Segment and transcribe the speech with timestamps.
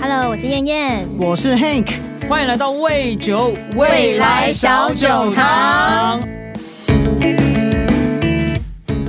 [0.00, 1.94] Hello，我是燕燕，我是 Hank，
[2.28, 6.20] 欢迎来到味酒未来小酒堂。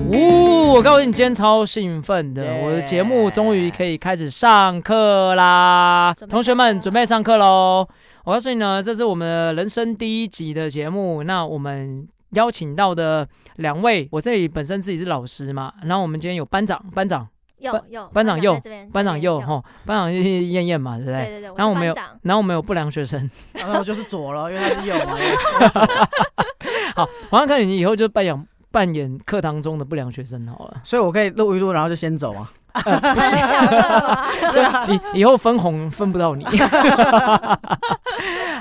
[0.09, 2.65] 呜，我告诉你，今天超兴奋的，yeah.
[2.65, 6.15] 我的节目终于可以开始上课啦！
[6.29, 7.87] 同学们准备上课喽！
[8.23, 11.23] 我告诉你呢，这是我们的人生第一集的节目。
[11.23, 13.27] 那我们邀请到的
[13.57, 17.27] 两位，我这里本身自己是老师嘛，然后我们今天有班长，班长。
[17.61, 18.59] 班右班长右，
[18.91, 21.25] 班长右哈，班长就是燕燕嘛，对不对？
[21.25, 21.51] 对对对。
[21.57, 25.17] 然后我们有，然后我们有不良学生， 然后就是左了，因为他是右嘛。
[26.95, 30.81] 好，王汉克，你以后就扮演扮演课堂中的不良学生好了。
[30.83, 32.51] 所以我可以录一录，然后就先走啊。
[32.85, 33.35] 呃、不行，
[34.53, 36.45] 对啊，以以后分红分不到你。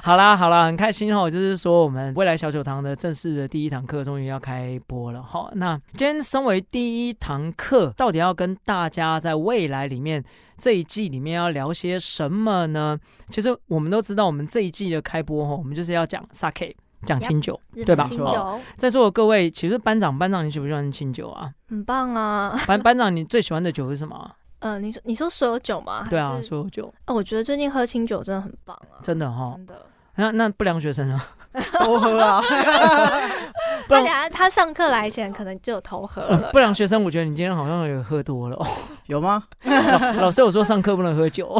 [0.07, 5.51] 好啦好啦，很开心哦，就是说我们未来小酒堂的正式的第一堂课终于要开播了哈。
[5.55, 10.23] 那今天身为第一堂课，到底要跟大家在未来里面
[10.59, 12.97] 这一季里面要聊些什么呢？
[13.31, 16.77] 其实我们都知道，我们这一季的开播哈，我们就是要讲 Sake。
[17.05, 18.05] 讲清酒，对吧？
[18.05, 21.51] 清酒，在座的各位，其实班长，班长，你喜不喜欢清酒啊？
[21.69, 22.57] 很棒啊！
[22.65, 24.31] 班班长，你最喜欢的酒是什么？
[24.61, 26.07] 呃，你说你说所有酒吗？
[26.09, 26.95] 对啊，所有酒。
[27.09, 29.03] 哦，我觉得最近喝清酒真的很棒啊！
[29.03, 29.85] 真的哈，真的。
[30.17, 31.21] 那那不良学生呢？
[31.81, 32.43] 都喝啊！
[33.89, 36.51] 不然等下他上课来前可能就有偷喝了。
[36.53, 38.67] 不良学生，我觉得你今天好像有喝多了哦。
[39.07, 39.45] 有吗？
[40.17, 41.57] 老师有说上课不能喝酒，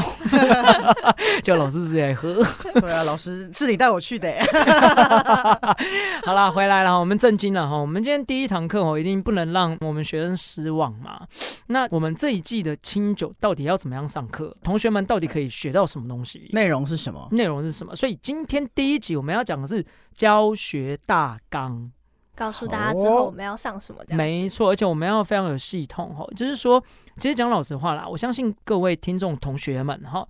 [1.45, 2.45] 叫老师自己来喝。
[2.81, 4.33] 对啊，老师是你带我去的。
[6.27, 7.77] 好了，回来了，我们震惊了哈。
[7.77, 11.21] 我们今天第一堂课哦，一定不能让我们学生失望嘛。
[11.69, 14.57] 那我们这一季的清酒到底要怎么样上课？
[14.65, 16.51] 同学们到底可以学到什么东西？
[16.53, 17.29] 内容是什么？
[17.31, 17.95] 内容是什么？
[17.95, 21.93] 所以今天第一集我们要讲的是教学大纲。
[22.37, 24.01] 告诉大家之后我们要上什么？
[24.11, 26.81] 没错，而且我们要非常有系统哈，就是说，
[27.17, 30.25] 其实讲老实话啦，我相信各位听众同学们哈。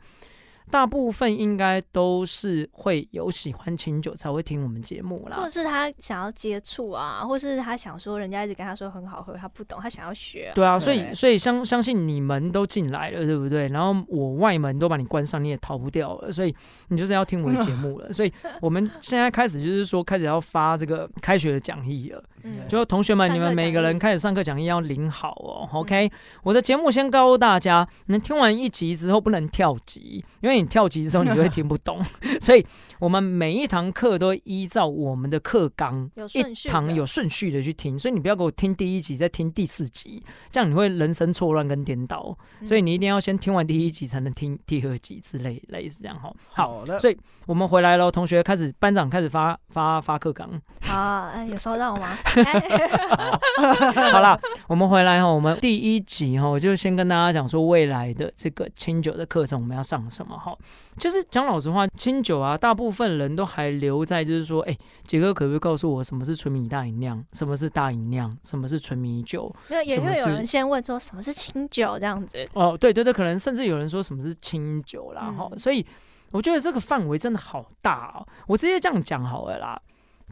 [0.71, 10.55] 大部分应该都是会有喜欢清酒才会听我们节目啦，或者是他想要接触啊，或是他想说人家一直跟他说很好喝，他不懂，他想要学啊。
[10.55, 13.69] 对啊，所以所以相相信你们都进来了，对不对？
[13.69, 16.55] 然后我外门都把你关上，你也逃不掉了，所以
[16.89, 18.13] 你就是要听我的节目了。
[18.13, 22.23] 所以我们现在开始就是说开始要发这个开学的讲义了。
[22.69, 25.69] 就同学们，你们每个人开始上课讲义要领好哦。
[25.73, 26.11] OK，
[26.43, 32.01] 我的节目先告诉大家，能听完一集之后不能跳级，因为你跳级之后你就会听不懂。
[32.41, 32.67] 所以
[32.99, 37.99] 我们每一堂课都依照我们的课纲，一堂有顺序的去听。
[37.99, 42.37] 所以你不要给我听第一集再听第四集，这样你会人生错乱跟颠倒。
[42.65, 46.33] 所以你一定要先听完第一集才能听第二集之类类似这样哈。
[46.53, 50.51] 好的，所以我们回来喽，同学开始，班长开始发发发课纲。
[50.83, 52.17] 好，有收到吗？
[54.13, 54.39] 好了，
[54.69, 55.27] 我们回来哈。
[55.27, 60.57] 我们第一集哈，我就先跟大家讲说未来的这个清酒的课程，我们要上什么哈。
[60.99, 69.55] 就是讲老实话，清酒啊，大部分人都还留在就是说，哎、欸，杰哥可不可以告诉我什么是纯米大饮酿，什么是大饮酿，什么是纯米酒？
[69.69, 72.39] 没有，也会有人先问说什么是清酒这样子。
[72.55, 75.59] 哦，对对对，可能甚至有人说什么是清酒啦哈、嗯。
[75.59, 75.85] 所以
[76.33, 78.27] 我觉得这个范围真的好大哦。
[78.47, 79.81] 我直接这样讲好了啦，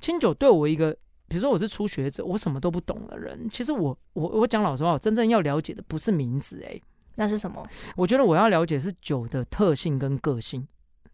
[0.00, 0.96] 清酒对我一个。
[1.34, 6.80] 比如说我是初学者，我什么都不懂的人，其实我我我讲老实话，我真正要了解的不是名字，欸，哎，
[7.16, 7.60] 那是什么？
[7.96, 10.64] 我觉得我要了解是酒的特性跟个性，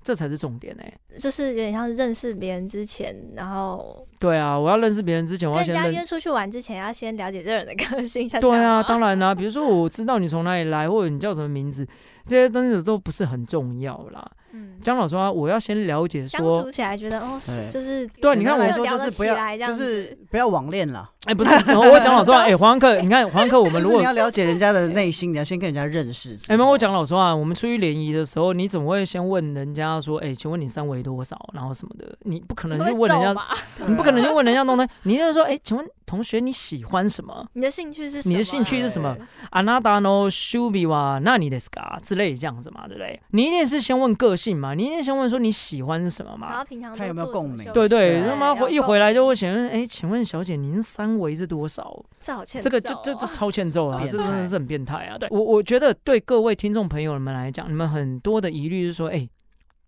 [0.02, 8.28] 这才是重点，欸，哎，就是有点像是认识别人之前，然后对啊，我要认识别人之前，我要先跟人家约出去玩之前，要先了解这人的个性。
[8.28, 11.88] 对啊， 当然啦，啊，比如说我知道你从哪里来，或者你叫什么名字，
[12.26, 14.30] 这些东西都不是很重要啦。
[14.51, 21.09] 嗯，江老师说，我要先了解说，相处起来觉得哦，就是对，你看我说就是不要，就是不要网恋了。
[21.25, 26.37] 哎，不是，我讲老实话，哎， 黄课，你看黄课，我们如果你要了解人家的内心，你要先跟人家认识。
[26.47, 32.15] 哎，没有，我讲老实话，我们出去联谊的时候，你怎么会先问人家说，哎，请问你三围多少，然后什么的？
[32.21, 33.35] 你不可能去问人家，
[33.87, 37.43] 你不可能去问人家东西，你就是说，哎，请问同学你喜欢什么？
[37.53, 38.31] 你的兴趣是什么？
[38.31, 39.17] 你的兴趣是什么？
[39.51, 43.19] あなたの趣味は何ですか之类这样子嘛，对不对？
[43.31, 46.48] 你一定是先问个 性嘛，你一定先问说你喜欢什么嘛？
[46.50, 47.70] 然后平常看有没有共鸣。
[47.72, 52.02] 对对，他妈一回来就会想问，哎，请问小姐您三围是多少？
[52.18, 54.00] 这好欠，这个这这这超欠揍啊！
[54.10, 55.18] 这个真的是很变态啊！
[55.18, 59.28] 对我我觉得对各位听众朋友们来讲，你们很多的疑虑是说，哎，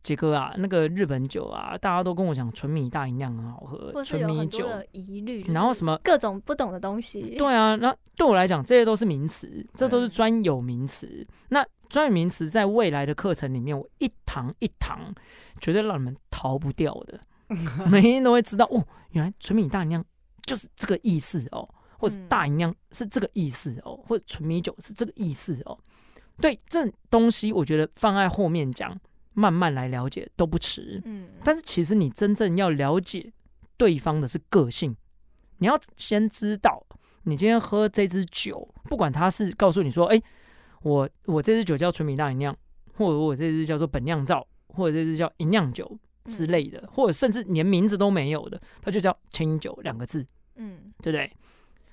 [0.02, 7.36] 杰哥啊，那个日本酒啊，大家都跟我讲纯米大吟酿很好喝，纯米酒疑虑，然后什么各种不懂的东西。
[7.38, 11.26] 对啊，那对我来讲，这些都是名词，这都是专有名词。
[11.48, 15.14] 那专有名词在未来的课程里面，我一堂一堂
[15.60, 17.20] 绝对让你们逃不掉的，
[17.90, 20.04] 每天都会知道哦，原来纯米大吟酿
[20.46, 21.68] 就是这个意思哦。
[21.98, 25.78] 或者大吟酿是这个意思哦，或者纯米酒是这个意思哦，
[26.38, 28.98] 对，这东西我觉得放在后面讲，
[29.34, 31.00] 慢慢来了解都不迟。
[31.04, 33.32] 嗯，但是其实你真正要了解
[33.76, 34.96] 对方的是个性，
[35.58, 36.84] 你要先知道，
[37.22, 40.20] 你今天喝这支酒，不管他是告诉你说，哎，
[40.82, 42.56] 我我这支酒叫纯米大吟酿，
[42.96, 50.26] 或者我这支叫做本酿造，或者这支叫吟酿酒之类的，或者甚至连名字都没有的，它就叫清酒两个字，
[50.56, 51.30] 嗯，对不对？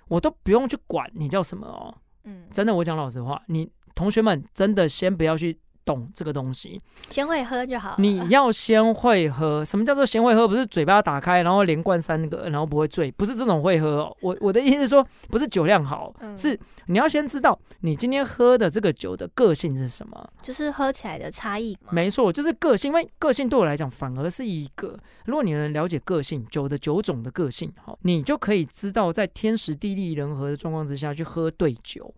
[0.08, 5.60] 我都不用去管你叫什么哦，嗯，真的，我讲老实话，你同学们真的先不要去。
[5.90, 7.96] 懂这个东西，先会喝就好。
[7.98, 10.48] 你要先会喝，什么叫做先会喝？
[10.48, 14.16] 不是嘴巴打开，然后连灌三个，然后不会醉，不是这种会喝哦。
[14.22, 16.56] 我我的意思是说，不是酒量好，嗯、是
[16.86, 21.76] 你要先知道你今天喝的这个酒的个性是什么，就是喝起来的差异。
[21.90, 22.90] 没错，就是个性。
[22.90, 24.96] 因为个性对我来讲，反而是一个，
[25.26, 32.14] 如果你能了解个性，酒的酒种的个性，好，你就可以知道在天时地利人和的状况之下去喝对酒。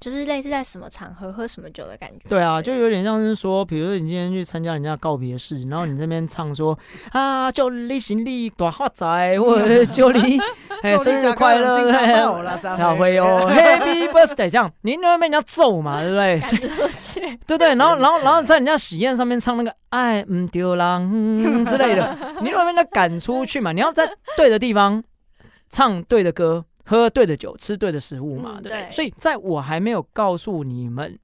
[0.00, 2.26] 就是类似在什么场合喝什么酒的感觉。
[2.28, 6.76] 对啊，就有点像是说，比如说你今天去参加人家告别式，然后你这边唱说
[7.12, 10.38] 啊，祝你新年大发财，或者祝你
[10.82, 11.92] 哎 生日快乐，
[12.62, 17.38] 大会哦，Happy Birthday，这样你那边被人家揍嘛，对不对？
[17.46, 21.06] 对对，然后然后然后在人家喜宴上面唱那个爱唔丢郎
[21.66, 25.04] 之类的，你那边就赶出去嘛，你要在对的地方
[25.68, 26.64] 唱对的歌。
[26.84, 28.90] 喝对的酒，吃对的食物嘛，对不对？
[28.90, 31.18] 所以在我还没有告诉你们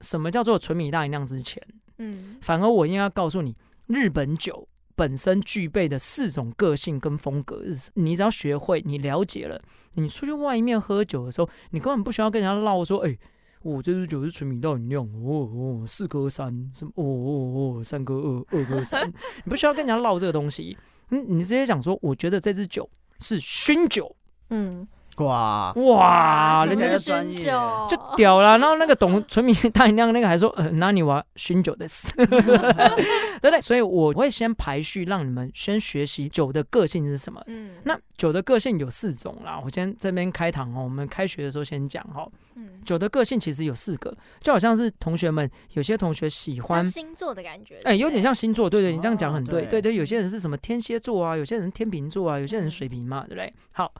[0.00, 1.62] 什么叫做纯米大吟酿之前，
[1.98, 3.54] 嗯，反而我应该告诉你，
[3.86, 7.62] 日本酒本身具备的四种个性跟风格，
[7.94, 9.60] 你只要学会，你了解了，
[9.94, 13.16] 你出去外面喝酒的时候，你根本不需要跟人家唠说，哎，
[13.62, 15.48] 我这支酒是纯米大吟酿，哦
[15.82, 19.08] 哦，四哥三什么，哦哦哦，三哥二，二哥三，
[19.44, 20.76] 你不需要跟人家唠这个东西，
[21.10, 22.88] 你你直接讲说，我觉得这支酒
[23.18, 24.14] 是熏酒，
[24.52, 24.86] 嗯。
[25.18, 27.44] 哇哇，人家就专业
[27.88, 28.56] 就屌了。
[28.56, 33.60] 然后那个董纯明大吟酿那个还说，呃，那你玩熏酒的事，对不对？
[33.60, 37.42] 所以我会先排序，让你们先学习酒的个性是什么。
[37.46, 39.60] 嗯，那酒的个性有四种啦。
[39.62, 42.26] 我先这边开堂哦，我们开学的时候先讲哈。
[42.54, 48.68] 嗯，酒的个性其实有四个，就好像是同学们有些同学喜欢星座的感觉，哎，有点像星座。
[48.68, 49.64] 对对，你这样讲很对。
[49.64, 53.52] 哦、对对，有些人是什么天蝎座啊，有些人天秤座啊，有些人水瓶嘛，对不对？
[53.72, 53.92] 好。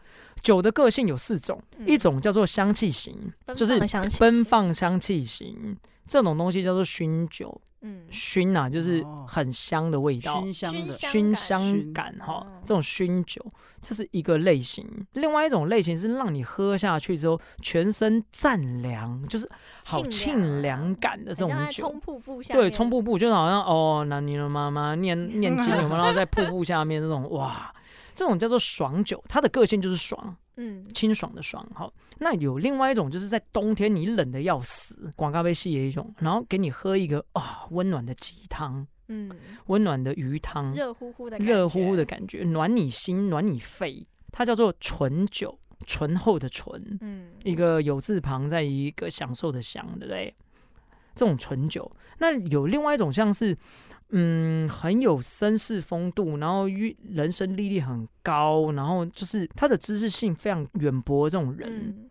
[0.43, 3.81] 酒的个性有四种，嗯、一种叫做香气型，就是
[4.19, 7.61] 奔放香气型，这种东西叫做熏酒。
[7.85, 12.47] 嗯，薰啊，就是很香的味道，熏香的熏香感哈。
[12.65, 13.45] 这种熏酒，
[13.81, 14.87] 这是一个类型。
[15.15, 19.51] 另外一种类型是让你喝下去之后全身湛凉，就是
[19.85, 21.89] 好沁凉感的这种酒。
[21.89, 25.97] 冲瀑布下，对，冲瀑布就好像哦，男女的妈妈念念经有没有？
[25.97, 27.75] 然后在瀑布下面那种哇。
[28.23, 31.69] 这种叫做爽酒，它的个性就是爽，嗯，清爽的爽。
[31.75, 39.29] 好，那有另外一种，就是在冬天你冷的要死，广咖啡系也一种，然后给你喝一个啊温暖的鸡汤，嗯，
[39.67, 44.07] 温暖的鱼汤，热乎乎的，热乎乎的感觉，暖你心，暖你肺。
[44.31, 50.33] 它叫做醇酒，醇厚的醇，嗯，一个有字旁，在一个享受的享，对不对？
[51.17, 53.59] 这种醇酒，那有另外一种像是。
[54.15, 61.31] 嗯，很有绅士风度，然后人生历练很高，然后就是他的知识性非常远博。
[61.31, 62.11] 这种人，嗯、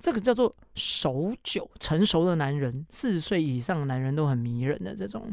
[0.00, 5.32] 这个叫做熟酒，成熟的男人，四十岁以上的男人都很迷人的这种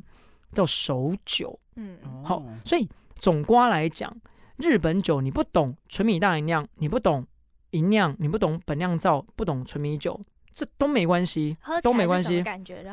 [0.54, 1.60] 叫熟酒。
[1.76, 4.16] 嗯，好，所以总瓜来讲，
[4.58, 7.26] 日本酒你不懂纯米大吟酿，你不懂
[7.72, 10.22] 吟酿，你不懂本酿造，不懂纯米酒。
[10.56, 12.42] 这都没关系，都没关系。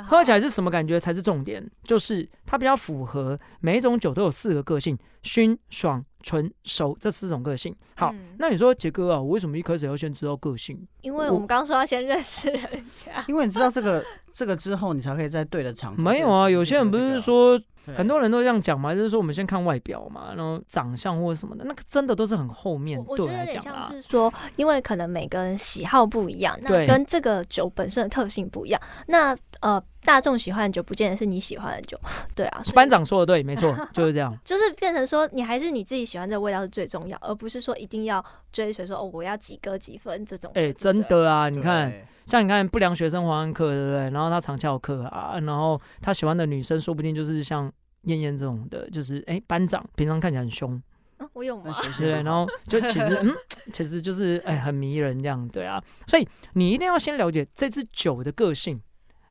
[0.09, 7.75] 喝起来是什么感觉才是重点，就是它比较符合每一种酒都有四个个性：熏、爽、醇、熟这四种个性。
[7.97, 10.81] 好，嗯、那你说杰哥啊，我为什么一开始要先知道个性？
[11.03, 16.03] 因为我们刚刚说要先认识人家， 因为你知道这个这个之后，你才可以在对的场合。
[16.03, 17.61] 没有啊，有些人不是说。
[17.97, 23.03] 很多人都这样讲嘛，就是说我们先看外表嘛，然后长相或者什么的，那个真的都是很后面。
[23.17, 28.81] 对我来讲啊，是说，因为可能每个人喜好不一样，那跟这个酒本身的特性不一样。
[29.09, 31.99] 那呃，大众喜欢的酒，不见得是你喜欢的酒，
[32.35, 32.63] 对啊。
[32.75, 34.37] 班长说的对，没错， 就是这样。
[34.45, 40.51] 就是变成说，你还是你自己喜欢这个味道是最重要，而不是说一定要追随说哦，我要几个几分这种。
[40.55, 41.93] 哎、欸，真的啊，你看。
[42.25, 44.11] 像你看不良学生黄安克，对不对？
[44.11, 47.71] 然后他常翘课啊，然后他喜欢的女生说不定就是像
[48.03, 50.81] 燕燕这种的，就是哎班长，平常看起来很凶，
[51.19, 51.75] 啊、我有吗？
[51.99, 53.35] 对，然后就其实 嗯，
[53.73, 55.83] 其实就是哎很迷人这样，对啊。
[56.07, 58.81] 所以你一定要先了解这支酒的个性，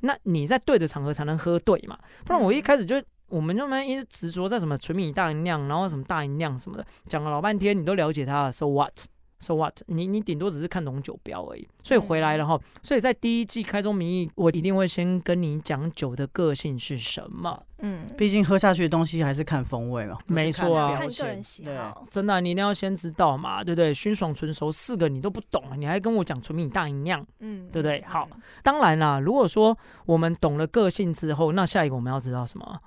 [0.01, 1.97] 那你在对的场合才能喝对嘛。
[2.25, 8.93] 不然我一开始就我们就没一直执着在什么纯米大吟酿，然后什么大吟酿什么的，讲了老半天，你都了解它，so what？
[9.41, 9.81] So what？
[9.87, 11.67] 你你顶多只是看懂酒标而已。
[11.83, 12.57] 所以回来了哈。
[12.81, 17.61] 所以在第一季开宗明义，我一定会先跟你讲酒的个性是什么。
[17.79, 20.15] 嗯，毕竟喝下去的东西还是看风味嘛。
[20.27, 22.05] 没错啊，看个人喜好。
[22.11, 23.91] 真的，你一定要先知道嘛，对不对？
[23.91, 28.03] 熏爽、醇熟四个你都不懂，你还跟我讲纯米大吟酿，嗯，对不对？
[28.07, 28.29] 好，
[28.61, 32.79] 当然啦，如果说我们懂了个性之后，那下一个我们要知道什么？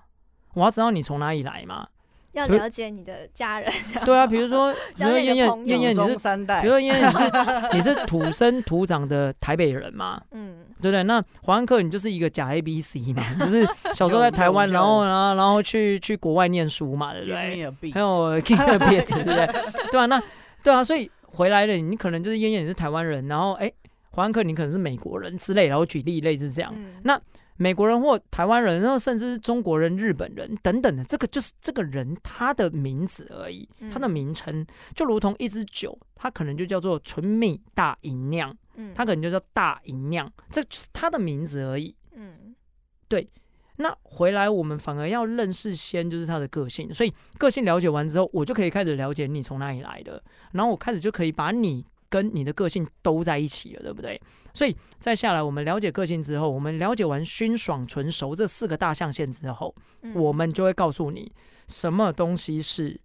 [0.55, 1.89] 我要知道你从哪里来嘛。
[2.35, 3.73] 要了解你的家人，
[4.05, 6.17] 对啊，比如说， 比如说燕燕，燕燕你是，
[6.61, 7.23] 比如说燕燕你是，
[7.75, 11.03] 你是土生土长的台北人嘛，嗯，对不对？
[11.05, 17.93] 那黄安克你就是一个假 A B C 嘛，就是小时候在台湾，然后然后然后去去国外念书嘛，对不对？
[17.93, 19.47] 还有 King of Beat，对不对？
[19.93, 20.23] 对啊，那
[20.63, 23.71] 对啊，所以回来了，你可能就是燕燕你是台湾人，然后哎，
[24.11, 27.21] 黄安克你可能是美国人之类，然后举例类似这样，那。
[27.57, 42.55] 美国人或台湾人，然后甚至是中国人、日本人等等的，这个就是这个人他的名字而已，他的名称就如同一支酒，它可能就叫做纯米大吟酿，嗯，它可能就叫大吟酿，这就是他的名字而已，嗯，
[43.09, 43.29] 对。
[43.77, 51.85] 那回来我们反而要认识先就是他的个性，所以个性了解完之后，我就可以开始了解你从哪里来的，然后我开始就可以把你。
[52.15, 54.21] 跟你的个性都在一起了，对不对？
[54.53, 61.33] 所以再下来，我们了解个性之后，我们了解完熏爽、纯熟这四个大象限之后，嗯、我们就会告诉你
[61.67, 63.01] 什么东西是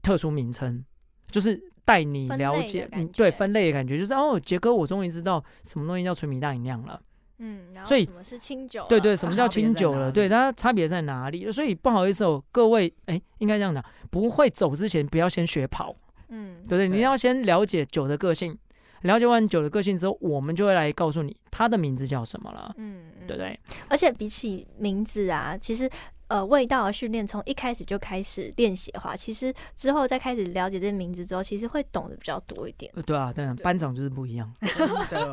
[0.00, 0.84] 特殊名称，
[1.28, 7.02] 就是带你了解，嗯，对，分类的感觉，就是哦，杰哥，我终于知道什么东西叫纯米大饮料了，
[7.38, 8.86] 嗯，所以什么是清酒？
[8.88, 10.12] 对对，什么叫清酒了？
[10.12, 11.50] 对，它差别在哪里？
[11.50, 15.96] 所以不好意思哦，各位，哎，应该这样讲，不会走之前，不要先学跑。
[16.32, 18.56] 嗯，对对，你要先了解酒的个性，
[19.02, 22.74] 了解完酒的个性之后，我们就会来告诉你它的名字叫什么了。
[22.78, 23.58] 嗯，对不对？
[23.88, 25.88] 而且比起名字啊，其实
[26.28, 32.90] 呃，味道的训练从一开始就开始练习的话，其实之后再开始了解这些名字之后，其实会懂得比较多一点。
[33.04, 34.50] 对啊，对啊，班长就是不一样。
[35.10, 35.32] 班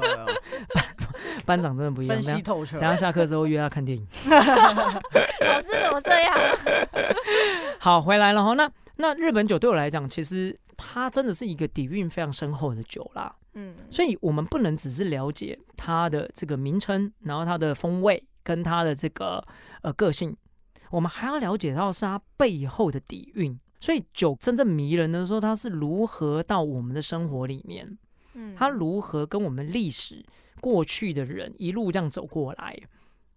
[1.46, 2.22] 班长真的不一样。
[2.22, 2.78] 分析透彻。
[2.82, 4.06] 等下下课之后约他看电影。
[4.28, 6.38] 老师怎么这样？
[7.80, 8.54] 好，回来了哈。
[8.56, 10.58] 那那日本酒对我来讲，其实。
[10.82, 19.46] 它真的是一个底蕴非常深厚的酒啦，嗯，所以我们不能只是了解它的这个名称，然后它的风味跟它的这个
[19.82, 20.34] 呃个性，
[20.90, 23.60] 我们还要了解到是它背后的底蕴。
[23.82, 27.98] 所以酒真正迷人的时候，它是如何到我们的生活里面，
[28.36, 30.26] 嗯，它如何跟我们历史
[30.62, 32.80] 过去的人一路这样走过来，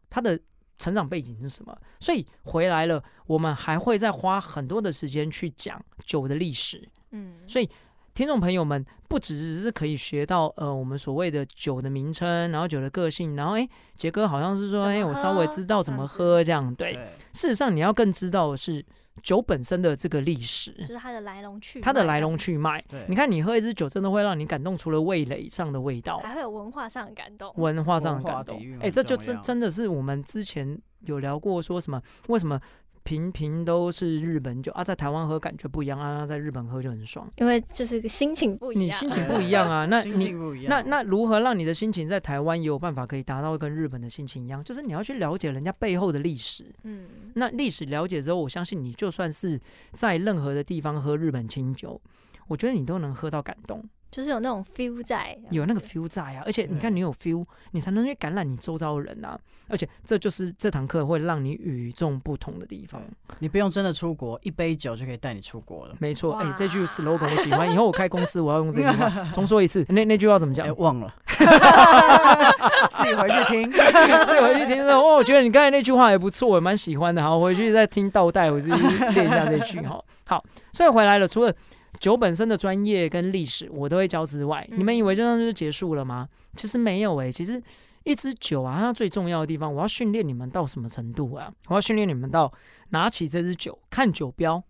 [0.09, 0.39] 它的。
[0.83, 1.79] 成长背景是什么？
[2.01, 6.89] 所以回来了，我们还会再花很多的时间去讲酒的历史。
[7.13, 7.71] 嗯，所以
[8.15, 16.75] 听众朋友们不只是可以学到呃我们所谓的酒的名称，然后酒的个性，然后哎，杰哥好像是说哎，我稍微知道怎么喝这样。
[16.75, 16.95] 对，
[17.33, 18.85] 事实上你要更知道的是。
[19.23, 22.83] 酒本身的这个历史，就是它的来龙去脉，它的来龙去脉。
[22.89, 27.53] 对，你看你喝一支酒，真的会让你感动，除了味蕾上的味道，还会有文化上的感动。
[27.57, 32.03] 文化上的感动，哎、欸，这就真真的是我们之前有聊过，说什么？
[32.29, 32.59] 为什么？
[33.05, 38.85] 瓶瓶都是日本酒啊，在台湾喝感觉不一样啊，在日本喝就很爽，因为就是个心情不一样。
[38.85, 40.33] 你心情不一样啊，那你
[40.69, 44.63] 那那如何让你的心情在台湾也有办法可以达到跟日本的心情一样？
[44.63, 46.65] 就是你要去了解人家背后的历史。
[46.85, 49.61] 嗯，那历史了解之后，我相信你就算是
[49.93, 52.01] 在任何的地方喝日本清酒，
[52.49, 53.85] 我觉得你都能喝到感动。
[54.13, 56.43] 就是有那种 feel 在，有那个 feel 在啊！
[56.45, 59.39] 而且你看，你有 feel，你才能去感染你周遭的人啊！
[59.69, 63.01] 而且这就是这堂课会让你与众不同的地方。
[63.39, 65.95] 你不用真的出国，一杯酒就可以带你出国了。
[65.99, 69.11] 没错，哎，这句 slogan 我喜欢，以后我开公司我要用这句话。
[69.33, 70.69] 重说一次，那那句话怎么讲？
[70.77, 71.15] 忘了，
[72.93, 74.87] 自己回去听， 自己回去听。
[74.89, 77.23] 哦，我觉得你刚才那句话也不错，我蛮喜欢的。
[77.23, 78.77] 好，回去再听倒带，我自己
[79.15, 79.99] 练一下这句哈。
[80.27, 81.55] 好，所以回来了，除了。
[82.03, 86.29] 酒本身的专业跟历史，我都会教之外，你们以为就这样就结束了吗？
[86.57, 87.63] 其实没有诶、欸，其实
[88.03, 91.49] 一支酒啊，它最重要的地方，我要训练你们到什么程度啊？
[91.69, 92.53] 我要训练你们到
[92.89, 94.61] 拿起这支酒，看酒标，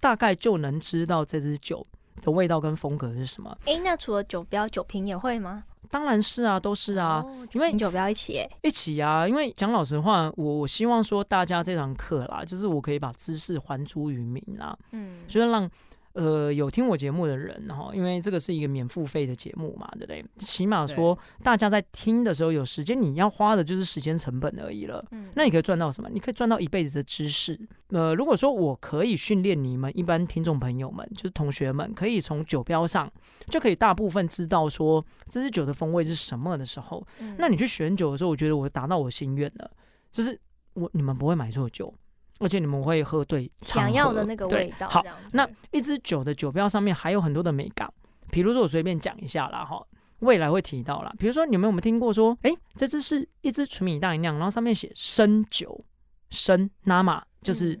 [0.00, 1.86] 大概就能知道这支酒
[2.22, 3.54] 的味道跟风格是什么。
[3.66, 5.64] 诶、欸，那除了酒标，酒瓶也会吗？
[5.90, 9.28] 当然是啊，都是啊，哦、因为酒标一起诶，一起啊。
[9.28, 15.70] 因为讲老实话，我我希望说大家这堂课啦，就是我可以把知识还诸于民啦，嗯，就是让。
[16.18, 20.24] 呃，有听我节目的人哈，因为这个是一个免付费的节目嘛，对不对？
[20.38, 25.04] 起码说大家在听的时候有时间，你要花的就是时间成本而已了。
[25.12, 26.10] 嗯，那你可以赚到什么？
[26.12, 27.56] 你可以赚到一辈子的知识。
[27.90, 33.08] 呃，如果说我可以训练你们一般听众朋友们，就是同学们，可以从酒标上
[33.46, 39.70] 就可以大部分知道说这支酒的风味是什么的时候，嗯，那你去选酒的时候，我觉得我达到我心愿了，
[40.10, 40.36] 就是
[40.74, 41.94] 我你们不会买错酒。
[42.38, 44.88] 而且你们会喝对，想要的那个味道。
[44.88, 45.02] 好，
[45.32, 47.92] 那一支酒的酒标上面还有很多的美感，
[48.30, 49.84] 比如说我随便讲一下啦，哈，
[50.20, 51.12] 未来会提到啦。
[51.18, 55.84] 比如说你们有没有听过说，哎，这支是一支纯米大吟酿，然后上面写生酒，
[56.30, 57.78] 生 nama 就是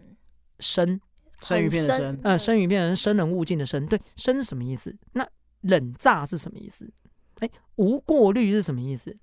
[0.58, 1.00] 生，
[1.40, 4.96] 生鱼片的生，嗯，生鱼片的生人勿近的生，对，生是什么意思？
[5.12, 5.26] 那
[5.62, 6.90] 冷榨是什么意思？
[7.40, 9.16] 哎，无过滤是什么意思？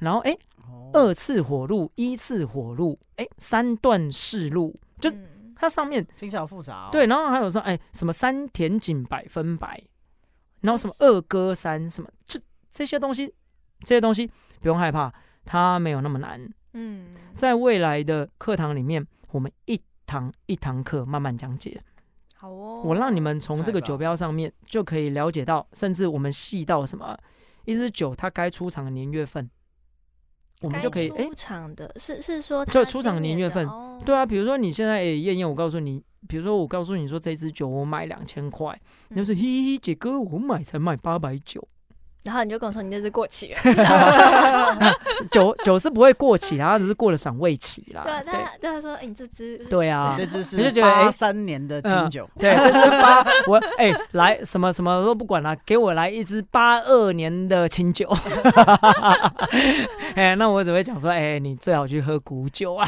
[0.00, 0.36] 然后哎，
[0.92, 5.10] 二次火路、一次火路，哎，三段式路，就
[5.54, 6.88] 它上面听起来好复杂哦。
[6.90, 9.82] 对，然后还有说，哎，什么三田井百分百，
[10.60, 12.40] 然后什么二哥三，什么就
[12.72, 13.32] 这些东西，
[13.84, 14.26] 这些东西
[14.60, 15.12] 不用害怕，
[15.44, 16.40] 它没有那么难。
[16.72, 21.82] 嗯，在未来的课堂里面，我们一堂一堂课慢慢讲解。
[22.36, 27.18] 好哦，我让你们从这个酒标上面就可以了解到，甚至我们细到什么，
[27.66, 29.50] 一支酒它该出厂的年月份。
[30.60, 33.66] 我们就可以哎，出场的是是说就出厂年月份，
[34.04, 41.66] 对啊，比如说你现在哎，燕燕，我告诉你，比如说我告诉你说这支酒我买两千块，你就说嘿嘿，姐哥我买才买八百九。
[42.22, 43.60] 然后你就跟我说，你这是过期了，
[45.32, 48.02] 酒酒是不会过期然后只是过了赏味期啦。
[48.02, 58.06] 对，他对他说，哎，你这支对啊，这支是八三年的清酒，对，这支八我哎来什么什么都不管了，给我来一支八二年的清酒。
[60.14, 62.86] 哎，那我只会讲说，哎，你最好去喝古酒啊，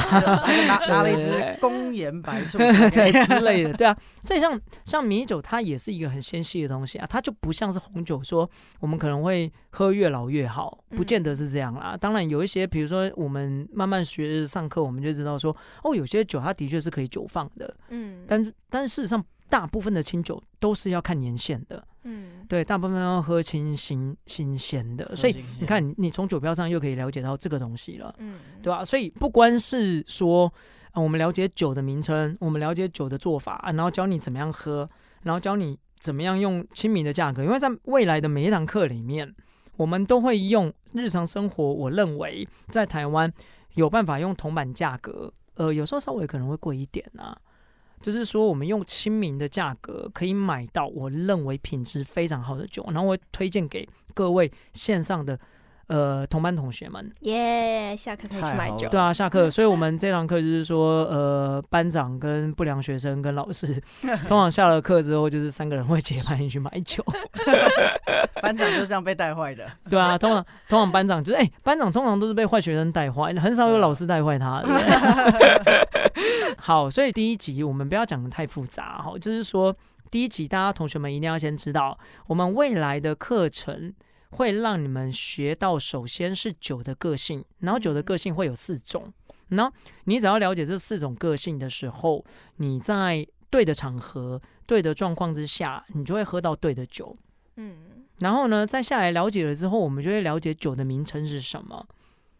[0.68, 3.96] 拿拿了一支公研白醋，对之类的，对啊。
[4.24, 8.46] 所以像像米酒，它也是一个很纤细的东西啊，它就不像是红酒，说
[8.78, 9.21] 我们可能。
[9.22, 11.96] 会喝越老越好，不见得是这样啦。
[11.96, 17.74] 当然有一些，比如说我们慢慢学上课，我们就知道说，哦，有些酒它的确是可以久放的。
[17.88, 21.86] 嗯，但是但是事实上，大部分的清酒都是要看年限的。
[22.04, 25.14] 嗯，对，大部分要喝清新新鲜的。
[25.14, 28.14] 所以你看，你你从酒标上又可以了解到这个东西了。
[28.18, 28.84] 嗯，对吧？
[28.84, 30.52] 所以不光是说，
[30.94, 34.88] 我们了解酒的名称，我们了解酒的做法，然后教你怎么样喝，
[35.22, 35.78] 然后教你。
[36.02, 37.44] 怎么样用亲民的价格？
[37.44, 39.34] 因为在未来的每一堂课里面，
[39.76, 41.64] 我们都会用日常生活。
[41.64, 43.32] 我认为在台湾
[43.74, 47.38] 有办法用铜板价格，呃，有时候稍微可能会贵一点啊。
[48.00, 55.38] 就是说，我们用亲民的价格可以买到我认为品质非常好的酒，然后我会推荐给各位线上的。
[55.88, 58.88] 呃，同班同学们，耶，下课可以去买酒。
[58.88, 63.66] 对啊，下课，所以我们这堂课就是说，呃，班长跟不良学生跟老师，
[64.26, 67.04] 通常下了课之后，就是三个人会结伴去买酒。
[68.40, 69.70] 班长就是这样被带坏的。
[69.90, 74.62] 对啊，通常通常班长就是，哎、欸，班长通常都是被坏学生带坏，很少有老师带坏他。
[76.56, 79.74] 好，所以第一集我们不要讲的太复杂，哈，就是说
[80.10, 83.92] 第一集大家同学们一定要先知道，我们未来的课程。
[84.32, 89.12] 会让你们学到，首先是酒的个性，然后酒的个性会有四种，
[89.48, 89.72] 然后
[90.04, 92.24] 你只要了解这四种个性的时候，
[92.56, 97.16] 你在对的场合、对的状况之下，你就会喝到对的酒。
[97.56, 101.86] 嗯，然后呢，再下来了解了之后，我们就会了解酒的名称是什么，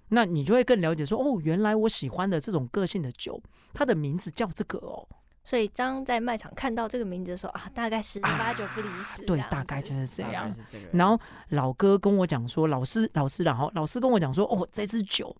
[0.09, 3.43] 那你就会更了解说，哦，原来我喜欢的这种个性的酒，
[3.75, 5.07] 它的名字叫这个哦。
[5.45, 9.25] 所以当在卖场看到这个名字的时候啊，大概十之八九不离十。
[9.25, 10.49] 对，大概就是这样。
[10.93, 15.35] 然后老哥跟我讲说，老师，老师，然后老师跟我讲说，哦，这支酒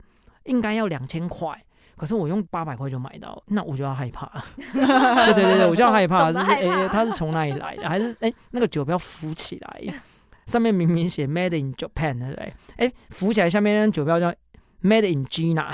[0.45, 1.57] 应该要两千块，
[1.97, 4.43] 可是我用八百块就买到，那我就要害怕。
[4.75, 7.89] 对对对对，我就要害怕，就是哎，它是从哪里来的？
[7.89, 10.03] 还是哎，那个酒标浮起来，
[10.47, 12.53] 上面明明写 Made in Japan，对不对？
[12.79, 14.35] 哎，浮起来下面那酒标叫。
[14.83, 15.71] Made in China，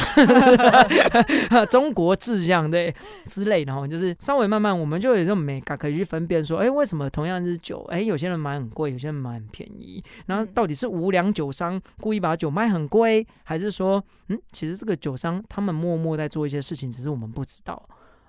[1.71, 2.95] 中国制这样对
[3.27, 17.83] 之类的哈，就是稍微慢慢，我们就有这种美感可以去分辨说，哎、欸，为什么同样是酒，哎、欸，有些人买很贵，有些人买很便宜，然后到底是无良酒商故意把酒卖很贵，还是说，嗯，其实这个酒商他们默默在做一些事情，只是我们不知道。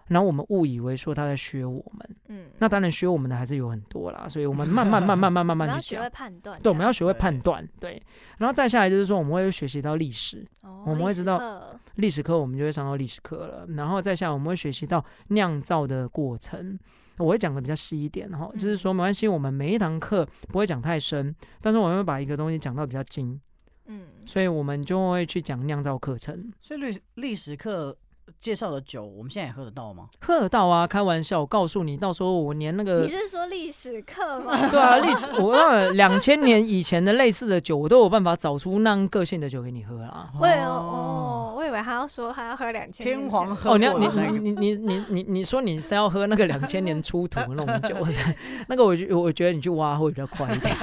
[0.07, 6.09] 然后我们误以为说他在削我们，嗯，那当然学我们的还是有很多啦，所以我们慢慢慢慢慢慢慢去讲。
[6.11, 8.01] 判断，对，我们要学会判断，对。
[8.37, 10.45] 然后再下来就是说，我们会学习到历史，
[10.85, 13.65] 我们会知道历史课，我们就会上到历史课了。
[13.69, 16.77] 然后再下来，我们会学习到酿造的过程，
[17.17, 18.29] 我会讲的比较细一点。
[18.29, 23.41] 然后就是说，没关系，我们每一堂课不会讲太深，但是我们会把一个东西讲到比较精。
[23.87, 26.53] 嗯，所以我们就会去讲酿造课程。
[26.61, 27.97] 所以历历史课。
[28.39, 30.09] 介绍的酒，我们现在也喝得到吗？
[30.21, 30.85] 喝得到啊！
[30.85, 33.01] 开玩笑，我告诉你，到时候我连那个……
[33.01, 34.55] 你是说历史课吗？
[34.69, 40.29] 对啊，历史，我那两千年以前的类似的酒，我都有办法找出那样个性的酒给你喝啊。
[40.39, 47.95] 我以为哦，我以为他要说他要喝两千天皇喝哦，你要你你你你你你说你是要喝那个两千年出土的那种酒，
[48.67, 50.75] 那个我觉我觉得你去挖会比较快一点，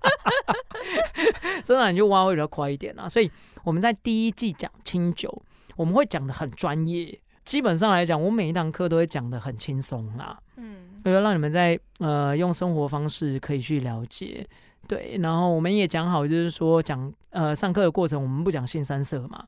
[1.64, 3.08] 真的你就挖会比较快一点啊。
[3.08, 3.30] 所以
[3.64, 5.42] 我们在第一季讲清酒。
[5.80, 10.38] 我们会讲的很专业，基本上来讲，我每一堂课都会讲的很轻松啦。
[10.56, 14.46] 嗯，我觉得让你们在呃用生活方式可以去了解。
[14.86, 19.42] 对，然后我们也讲好，就是说讲呃上课的过程，我们不讲性三色嘛。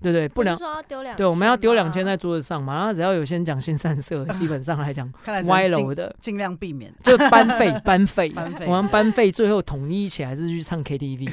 [0.00, 5.12] 对对，不能说要丢两对，我们要丢两千在桌子上嘛，然后只要有先讲新三色， 基本上来讲
[5.46, 6.14] 歪楼的。
[6.20, 8.32] 尽量避免，就班费 班费，
[8.66, 11.28] 我们班费最后统一起来是去唱 KTV，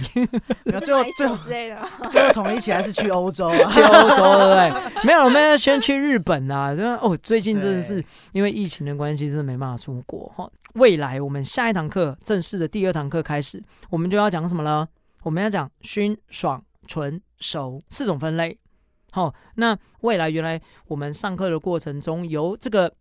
[0.63, 1.77] 最后最后之类的，
[2.09, 5.03] 最后统一起来是去欧洲啊，去欧洲对不对？
[5.03, 10.31] 没有，我们要先去日本啊，哦，最近真的是因为疫情的关系，真的没办法出国。
[10.35, 10.49] 哈。
[10.73, 14.85] 未来我们下一堂课正式的第二堂课开始，我们就要讲什么了？
[15.23, 18.57] 我们要讲熏爽醇熟四种分类。
[19.11, 22.91] 好，那未来原来我们上课的过程中，由这个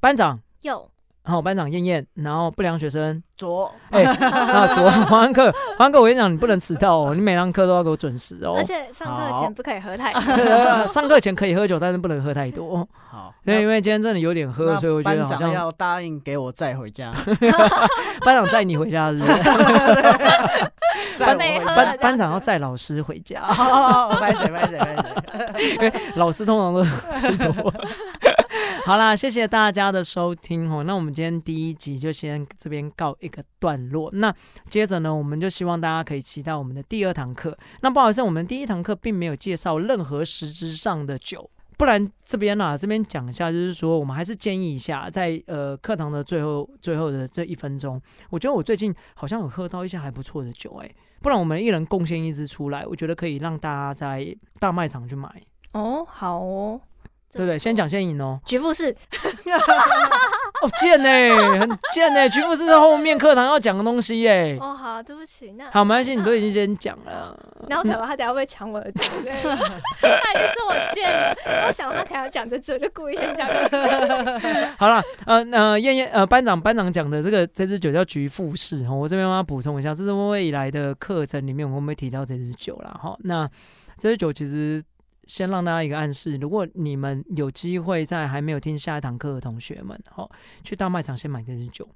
[0.00, 0.90] 班长有，
[1.22, 12.88] 然后班长燕燕，然后不良学生左，哎，然后左黄安克，黄安克，我跟你讲，你不能迟到哦，你每堂课都要给我准时哦，而且上课前不可以喝太 多，上课前可以喝酒，但是不能喝太多。
[13.10, 17.12] 好，因为因为今天真的有点喝，所以我觉得好像要答应给我载回家，
[18.24, 19.32] 班长载你回家是不是？
[21.18, 21.36] 班
[21.76, 23.40] 班班长要载老师回家，
[24.20, 24.96] 拜谁拜谁拜
[25.54, 26.84] 谁， 因为老师通常都
[27.18, 27.72] 最多。
[28.86, 30.82] 好啦，谢谢大家的收听哦。
[30.84, 34.10] 那我们今天第一集就先这边告一个段落。
[34.12, 34.34] 那
[34.68, 37.56] 接着呢，我们就希望大家可以期待我们的第二堂课。
[37.82, 41.48] 那不好意思，我们第一堂课并没有介绍任何实质上的酒，
[41.80, 55.42] 不然这边呢、啊，这边讲一下，就是说我们还是建议一下，在呃课堂的最后最后的这一分钟，我觉得我最近好像有喝到一些还不错的酒，哎，不然我们一人贡献一支出来，我觉得可以让大家在大卖场去买。
[55.72, 56.78] 哦，好哦。
[57.32, 57.58] 对不对？
[57.58, 58.40] 先讲先赢哦。
[58.44, 58.90] 局副士，
[60.62, 62.28] 哦，贱呢，很贱呢。
[62.28, 64.58] 局副士在后面课堂要讲的东西耶。
[64.60, 67.38] 哦，好，对不起，那好，没关系，你都已经先讲了。
[67.68, 69.06] 然后想到他等下会抢我的嘴，
[70.02, 71.36] 他已经是我贱。
[71.66, 73.78] 我想他可能要讲这支，我就故意先讲这
[74.76, 83.16] 好了，呃呃，燕燕呃班长班长讲的这个这支酒叫局副士哈，我这边帮他补充一下，这是未来的课程里面我们会提到这支酒了哈。
[83.20, 83.48] 那
[83.96, 84.82] 这支酒其实。
[85.30, 90.28] 先让大家一个暗示，如果你们有机会在还没有听下一堂课的同学们，哦，
[90.64, 91.88] 去大卖场先买这支酒，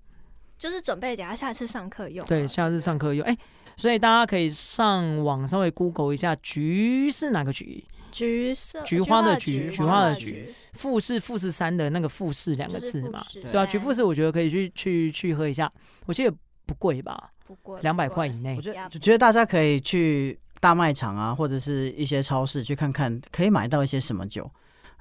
[0.57, 2.25] 就是准备等下下次上课用。
[2.29, 3.27] 对，下次上课用。
[3.27, 3.39] 哎、欸，
[3.77, 7.85] 所以大家可以上网稍微 Google 一下，橘是哪个橘？
[8.13, 10.55] 橘色，菊花的菊，菊花的菊。
[10.75, 15.69] 富士富士山的那个富士两个字嘛，对啊，菊富士我觉得可以去去去喝一下，
[16.07, 16.33] 我记得
[16.67, 17.33] 不贵吧？
[17.45, 18.55] 不贵，两百块以内。
[18.55, 20.39] 我觉得，就觉得大家可以去。
[20.65, 24.51] 大卖场啊，或者是一些超市去看看，可以买到一些什么酒，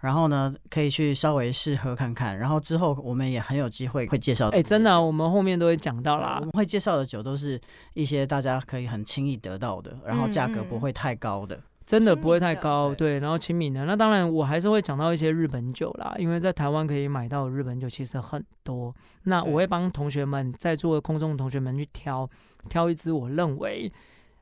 [0.02, 4.50] 然后呢，可以去稍微试喝看看，然后之后我们也很有机会会介绍。
[4.50, 6.36] 哎、欸，真的、啊，我们后面都会讲到啦。
[6.42, 7.58] 我们会介绍的酒都是
[7.94, 13.86] 一些大家可以很轻易得到的，然后价格不会太高的，真的不会太高，对，然后亲民的。
[13.86, 18.94] 那当然，我还是会讲到一些日本酒啦，因为在台湾可以买到日本酒其实很多。
[19.24, 22.30] 那我会帮同学们在座的空中的同学们去挑
[22.68, 23.90] 挑一支我认为。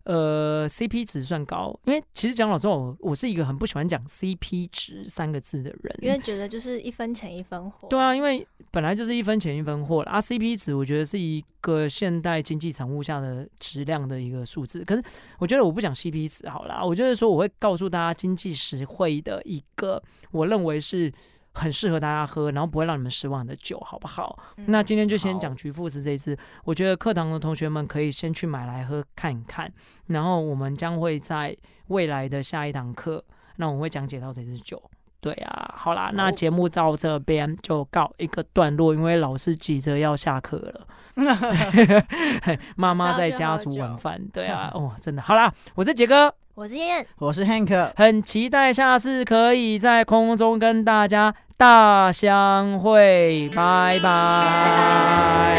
[0.03, 7.87] 呃，CP 值算高，因为其实讲老实话，我我是一个很不喜欢讲 CP 值三个字的人，因为觉得就是一分钱一分货。
[7.87, 10.19] 对啊，因为本来就是一分钱一分货了啊。
[10.19, 15.03] CP 值我觉得是一个现代经济产物下的质量的一个数字，可是
[15.37, 21.11] 我觉得我不讲 CP 值好了，我就是说我会告诉大家经济实惠的一个，我认为是。
[21.53, 24.37] 很适合大家喝，然后不会让你们失望的酒，好不好？
[24.57, 29.71] 嗯、那今天就先讲橘富士这一支，我觉得课堂的同学们可以先去买来喝看一看，
[30.07, 31.55] 然后我们将会在
[31.87, 33.23] 未来的下一堂课，
[33.57, 34.81] 那我们会讲解到这支酒。
[35.21, 40.87] 对啊，好啦，那节目到这边就告一个段落，因为老师急着要下课了，
[42.75, 44.19] 妈妈在家煮晚饭。
[44.33, 46.33] 对啊， 哦，真的，好啦，我是杰哥。
[46.53, 55.57] 我是燕燕，我是 Hank，很期待下次可以在空中跟大家大相会，拜拜。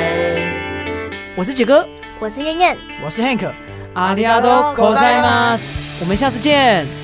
[1.35, 1.89] 我是杰哥，
[2.21, 3.51] 我是燕燕，我是 Hank，
[3.95, 7.02] 阿里阿多，口塞马斯，我们下次见。